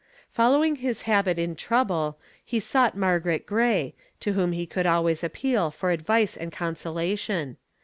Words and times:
Following 0.31 0.77
his 0.77 1.03
habit 1.03 1.37
in 1.37 1.55
trouble, 1.55 2.17
he 2.43 2.59
sought 2.59 2.97
Margaret 2.97 3.45
Gray, 3.45 3.93
to 4.21 4.33
whom 4.33 4.51
he 4.51 4.65
could 4.65 4.87
always 4.87 5.23
appeal 5.23 5.69
for 5.69 5.91
advice 5.91 6.35
and 6.35 6.51
consolation. 6.51 7.57